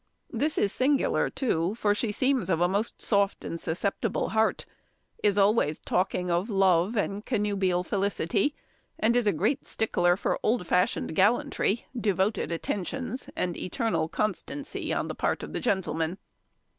[0.31, 4.65] This is singular too, for she seems of a most soft and susceptible heart:
[5.21, 8.55] is always talking of love and connubial felicity;
[8.99, 15.07] and is a great stickler for old fashioned gallantry, devoted attentions, and eternal constancy, on
[15.07, 16.17] the part of the gentlemen.